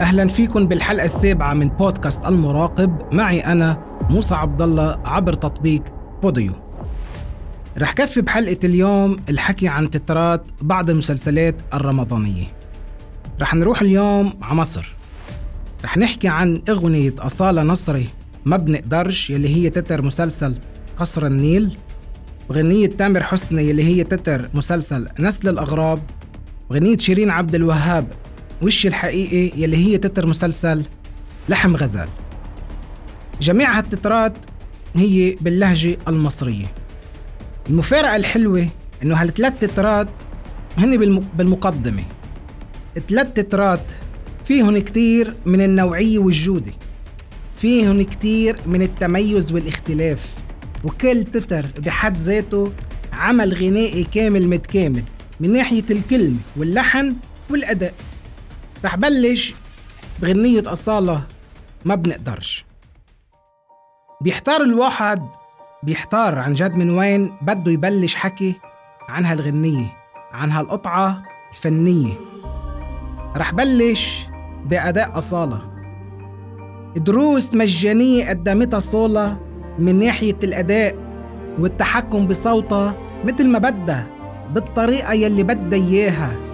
[0.00, 3.14] أهلا فيكم بالحلقة السابعة من بودكاست المراقب.
[3.14, 5.82] معي أنا موسى عبد الله عبر تطبيق
[6.22, 6.52] بوديو.
[7.78, 12.44] رح كفي بحلقة اليوم الحكي عن تترات بعض المسلسلات الرمضانية.
[13.40, 14.94] رح نروح اليوم على مصر.
[15.84, 18.08] رح نحكي عن أغنية أصالة نصري
[18.44, 20.54] ما بنقدرش يلي هي تتر مسلسل
[20.96, 21.76] قصر النيل.
[22.48, 26.02] وغنية تامر حسني اللي هي تتر مسلسل نسل الأغراب.
[26.70, 28.06] وغنية شيرين عبد الوهاب
[28.64, 30.82] وش الحقيقي يلي هي تتر مسلسل
[31.48, 32.08] لحم غزال.
[33.40, 34.32] جميع هالتترات
[34.94, 36.66] هي باللهجة المصرية.
[37.70, 38.68] المفارقة الحلوة
[39.02, 40.08] إنه هالثلاث تترات
[40.78, 40.96] هن
[41.36, 42.02] بالمقدمة.
[43.08, 43.80] ثلاث تترات
[44.44, 46.72] فيهن كتير من النوعية والجودة.
[47.56, 50.34] فيهن كتير من التميز والاختلاف.
[50.84, 52.72] وكل تتر بحد ذاته
[53.12, 55.02] عمل غنائي كامل متكامل
[55.40, 57.14] من ناحية الكلمة واللحن
[57.50, 57.94] والأداء.
[58.84, 59.54] رح بلش
[60.22, 61.22] بغنية أصالة
[61.84, 62.64] ما بنقدرش.
[64.20, 65.22] بيحتار الواحد
[65.82, 68.54] بيحتار عن جد من وين بده يبلش حكي
[69.08, 69.86] عن هالغنية
[70.32, 72.12] عن هالقطعة الفنية.
[73.36, 74.26] رح بلش
[74.66, 75.60] بأداء أصالة.
[76.96, 79.36] دروس مجانية قدمتها صولة
[79.78, 80.96] من ناحية الأداء
[81.58, 84.06] والتحكم بصوتها مثل ما بدها
[84.50, 86.53] بالطريقة يلي بدها إياها.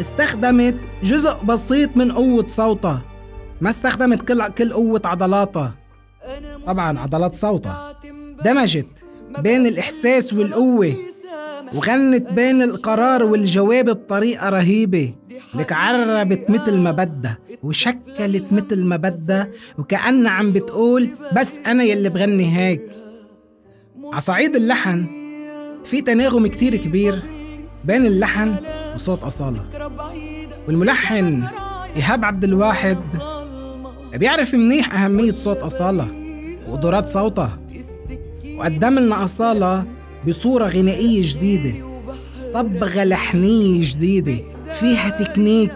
[0.00, 3.00] استخدمت جزء بسيط من قوة صوتها.
[3.60, 5.74] ما استخدمت كل كل قوة عضلاتها.
[6.66, 8.00] طبعا عضلات صوتها.
[8.44, 8.86] دمجت
[9.38, 10.94] بين الإحساس والقوة
[11.74, 15.14] وغنت بين القرار والجواب بطريقة رهيبة.
[15.54, 22.08] لك عربت مثل ما بدها وشكلت مثل ما بدها وكأنها عم بتقول بس أنا يلي
[22.08, 22.82] بغني هيك.
[24.12, 25.04] عصعيد اللحن
[25.84, 27.22] في تناغم كتير كبير
[27.84, 28.54] بين اللحن
[28.94, 29.64] وصوت أصالة.
[30.68, 31.42] والملحن
[31.96, 32.98] إيهاب عبد الواحد.
[34.14, 36.08] بيعرف منيح أهمية صوت أصالة
[36.68, 37.58] وقدرات صوتها
[38.56, 39.84] وقدم لنا أصالة
[40.28, 41.74] بصورة غنائية جديدة
[42.52, 44.38] صبغة لحنية جديدة
[44.80, 45.72] فيها تكنيك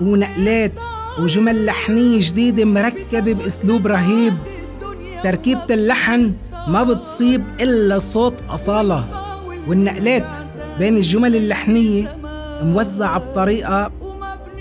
[0.00, 0.72] ونقلات
[1.20, 4.34] وجمل لحنية جديدة مركبة بأسلوب رهيب.
[5.24, 6.32] تركيبة اللحن
[6.68, 9.04] ما بتصيب إلا صوت أصالة.
[9.68, 10.26] والنقلات
[10.78, 12.17] بين الجمل اللحنية
[12.62, 13.92] موزعة بطريقة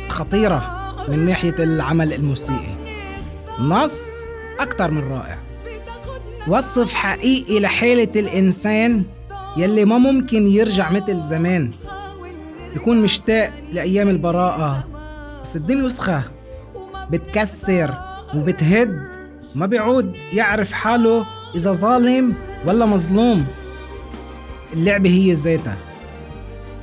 [0.10, 0.78] خطيرة
[1.08, 2.74] من ناحية العمل الموسيقي.
[3.60, 4.02] نص
[4.60, 5.38] أكثر من رائع.
[6.48, 9.04] وصف حقيقي لحالة الإنسان
[9.58, 11.72] يلي ما ممكن يرجع مثل زمان.
[12.76, 14.88] يكون مشتاق لأيام البراءة
[15.44, 16.24] بس الدنيا وسخة.
[17.12, 17.94] بتكسر
[18.36, 19.02] وبتهد.
[19.56, 21.26] ما بيعود يعرف حاله
[21.56, 22.34] إذا ظالم
[22.66, 23.46] ولا مظلوم.
[24.74, 25.78] اللعبة هي ذاتها.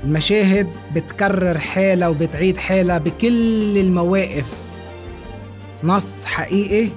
[0.05, 4.65] المشاهد بتكرر حالها وبتعيد حالها بكل المواقف.
[5.85, 6.91] نص حقيقي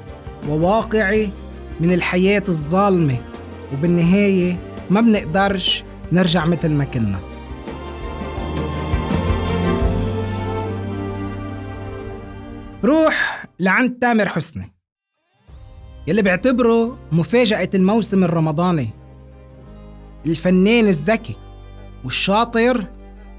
[0.50, 1.30] وواقعي
[1.80, 3.18] من الحياة الظالمة
[3.74, 4.58] وبالنهاية
[4.90, 7.20] ما بنقدرش نرجع مثل ما كنا.
[12.84, 14.74] روح لعند تامر حسني
[16.08, 18.90] يلي بيعتبره مفاجأة الموسم الرمضاني.
[20.26, 21.36] الفنان الذكي
[22.04, 22.97] والشاطر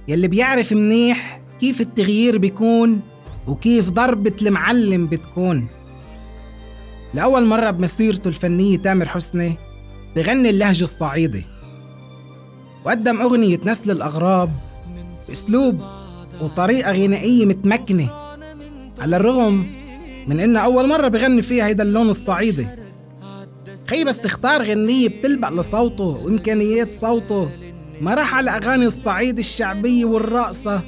[0.09, 3.01] يلي بيعرف منيح كيف التغيير بيكون
[3.47, 5.67] وكيف ضربة المعلم بتكون.
[7.15, 9.55] لأول مرة بمسيرته الفنية تامر حسني
[10.17, 11.45] بغني اللهجة الصعيدي
[12.85, 14.51] وقدم أغنية نسل الأغراب
[15.29, 15.81] بأسلوب
[16.41, 18.11] وطريقة غنائية متمكنة
[18.99, 19.67] على الرغم
[20.27, 22.67] من إنه أول مرة بغني فيها هيدا اللون الصعيدي
[23.89, 27.49] خي بس اختار غنية بتلبق لصوته وإمكانيات صوته
[28.01, 30.81] ما راح على أغاني الصعيد الشعبية والرقصة.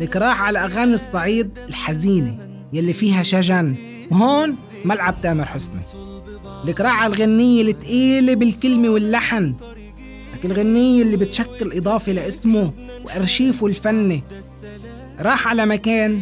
[0.00, 2.38] لك راح على أغاني الصعيد الحزينة
[2.72, 3.74] يلي فيها شجن.
[4.10, 5.80] وهون ملعب تامر حسني.
[6.64, 9.54] لك راح على الغنية التقيلة بالكلمة واللحن.
[10.34, 12.72] لك الغنية اللي بتشكل إضافة لاسمه
[13.04, 14.22] وأرشيفه الفني.
[15.20, 16.20] راح على مكان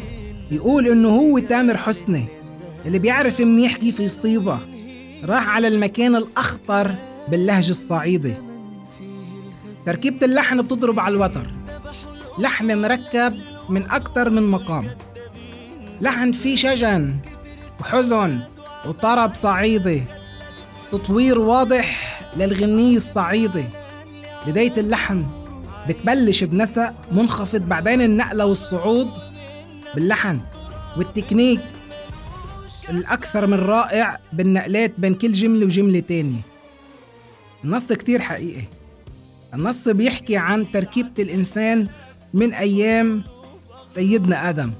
[0.50, 2.24] يقول إنه هو تامر حسني
[2.86, 4.58] اللي بيعرف منيح كيف يصيبه.
[5.24, 6.94] راح على المكان الأخطر
[7.30, 8.47] باللهجة الصعيدة
[9.88, 11.46] تركيبة اللحن بتضرب على الوتر.
[12.38, 13.38] لحن مركب
[13.68, 14.90] من أكتر من مقام.
[16.00, 17.16] لحن فيه شجن
[17.80, 18.40] وحزن
[18.86, 20.02] وطرب صعيدي.
[20.92, 23.64] تطوير واضح للغنية الصعيدي.
[24.46, 25.24] بداية اللحن
[25.88, 29.08] بتبلش بنسق منخفض بعدين النقلة والصعود
[29.94, 30.40] باللحن
[30.96, 31.60] والتكنيك
[32.90, 36.40] الأكثر من رائع بالنقلات بين كل جملة وجملة تانية.
[37.64, 38.77] النص كتير حقيقي.
[39.54, 41.88] النص بيحكي عن تركيبة الإنسان
[42.34, 43.24] من أيام
[43.86, 44.72] سيدنا آدم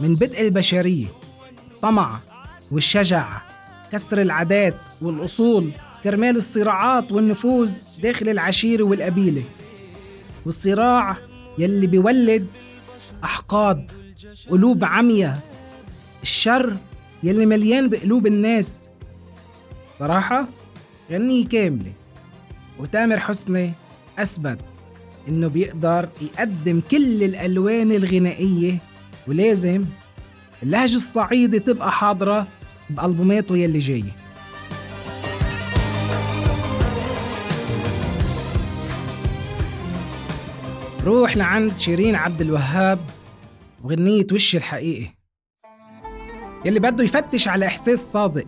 [0.00, 1.06] من بدء البشرية
[1.74, 2.20] الطمع
[2.70, 3.42] والشجع
[3.92, 5.70] كسر العادات والأصول
[6.04, 9.42] كرمال الصراعات والنفوذ داخل العشيرة والقبيلة
[10.46, 11.16] والصراع
[11.58, 12.46] يلي بيولد
[13.24, 13.92] أحقاد
[14.50, 15.38] قلوب عمية
[16.22, 16.76] الشر
[17.22, 18.90] يلي مليان بقلوب الناس.
[19.92, 20.46] صراحة
[21.10, 21.92] غنية كاملة.
[22.78, 23.72] وتامر حسني
[24.18, 24.58] أثبت
[25.28, 28.78] إنه بيقدر يقدم كل الألوان الغنائية
[29.28, 29.84] ولازم
[30.62, 32.46] اللهجة الصعيدة تبقى حاضرة
[32.90, 34.12] بألبوماته يلي جاية.
[41.04, 42.98] روح لعند شيرين عبد الوهاب
[43.84, 45.06] وغنية وش الحقيقي
[46.64, 48.46] يلي بده يفتش على إحساس صادق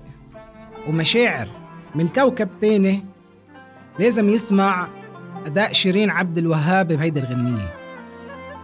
[0.88, 1.48] ومشاعر
[1.94, 3.04] من كوكب تاني
[3.98, 4.88] لازم يسمع
[5.48, 7.74] أداء شيرين عبد الوهاب بهيدي الغنية.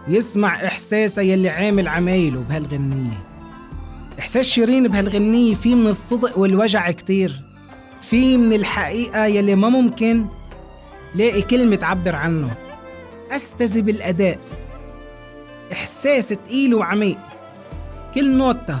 [0.07, 3.17] يسمع إحساسها يلي عامل عمايله بهالغنية.
[4.19, 7.41] إحساس شيرين بهالغنية فيه من الصدق والوجع كتير.
[8.01, 10.25] فيه من الحقيقة يلي ما ممكن
[11.15, 12.55] لاقي كلمة تعبر عنه.
[13.31, 14.39] أستذب الأداء
[15.71, 17.17] إحساس تقيل وعميق.
[18.15, 18.79] كل نوتة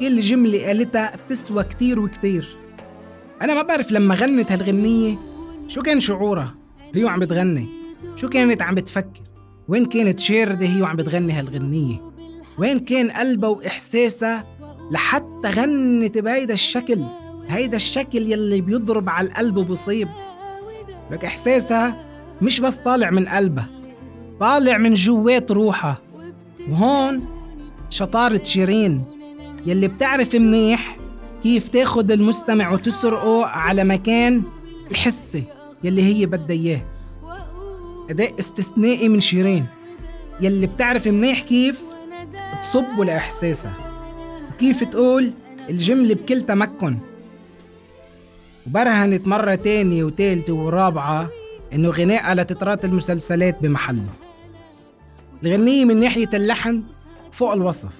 [0.00, 2.56] كل جملة قالتها بتسوى كتير وكتير.
[3.42, 5.16] أنا ما بعرف لما غنت هالغنية
[5.68, 6.61] شو كان شعورها.
[6.94, 7.66] هي عم بتغني.
[8.16, 9.22] شو كانت عم بتفكر؟
[9.68, 11.96] وين كانت شاردة هي وعم بتغني هالغنية؟
[12.58, 14.44] وين كان قلبها وإحساسها
[14.90, 17.04] لحتى غنت بهيدا الشكل؟
[17.48, 20.08] هيدا الشكل يلي بيضرب على القلب وبصيب.
[21.10, 22.04] لك إحساسها
[22.42, 23.68] مش بس طالع من قلبها
[24.40, 25.98] طالع من جوات روحها.
[26.70, 27.24] وهون
[27.90, 29.04] شطارة شيرين
[29.66, 30.96] يلي بتعرف منيح
[31.42, 34.42] كيف تاخد المستمع وتسرقه على مكان
[34.90, 35.44] الحسي.
[35.84, 36.82] يلي هي بدها إياه.
[38.10, 39.66] أداء استثنائي من شيرين
[40.40, 41.82] يلي بتعرف منيح كيف
[42.62, 43.74] تصبه لاحساسها
[44.54, 45.32] وكيف تقول
[45.70, 46.98] الجملة بكل تمكن.
[48.66, 51.28] وبرهنت مرة تانية وتالتة ورابعة
[51.72, 54.08] إنه غنائها لتترات المسلسلات بمحله.
[55.44, 56.82] الغنية من ناحية اللحن
[57.32, 57.90] فوق الوصف.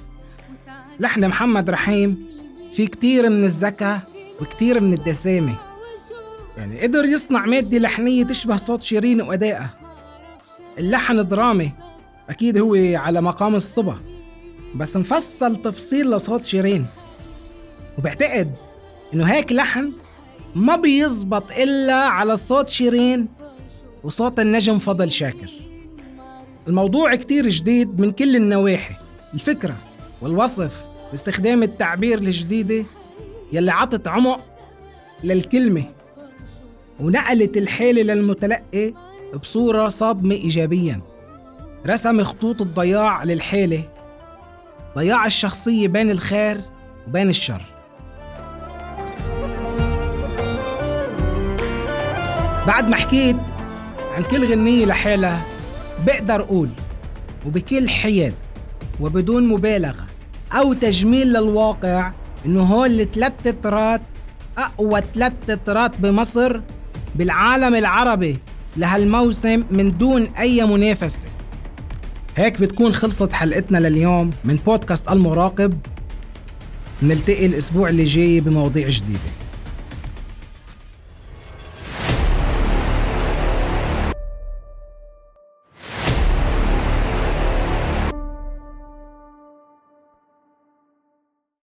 [1.00, 2.26] لحن محمد رحيم
[2.74, 4.00] في كتير من الذكاء
[4.40, 5.71] وكتير من الدسامة.
[6.56, 9.70] يعني قدر يصنع مادة لحنية تشبه صوت شيرين وأدائها.
[10.78, 11.72] اللحن درامي.
[12.30, 13.96] أكيد هو على مقام الصبا.
[14.74, 16.86] بس مفصل تفصيل لصوت شيرين.
[17.98, 18.52] وبعتقد
[19.14, 19.92] إنه هيك لحن
[20.54, 23.28] ما بيزبط إلا على صوت شيرين
[24.04, 25.50] وصوت النجم فضل شاكر.
[26.68, 28.94] الموضوع كتير جديد من كل النواحي.
[29.34, 29.76] الفكرة
[30.20, 32.84] والوصف باستخدام التعبير الجديدة
[33.52, 34.40] يلي عطت عمق
[35.24, 35.84] للكلمة.
[37.02, 38.94] ونقلت الحالة للمتلقي
[39.42, 41.00] بصورة صادمة إيجابيا.
[41.86, 43.82] رسم خطوط الضياع للحالة
[44.96, 46.60] ضياع الشخصية بين الخير
[47.08, 47.62] وبين الشر.
[52.66, 53.36] بعد ما حكيت
[54.14, 55.42] عن كل غنية لحالها
[56.06, 56.68] بقدر أقول
[57.46, 58.34] وبكل حياد
[59.00, 60.06] وبدون مبالغة
[60.52, 62.12] أو تجميل للواقع
[62.46, 64.00] إنه هول الثلاث تترات
[64.58, 66.60] أقوى ثلاث تترات بمصر
[67.14, 68.38] بالعالم العربي
[68.76, 71.28] لهالموسم من دون أي منافسة.
[72.36, 75.78] هيك بتكون خلصت حلقتنا لليوم من بودكاست المراقب.
[77.02, 79.18] نلتقي الأسبوع اللي جاي بمواضيع جديدة.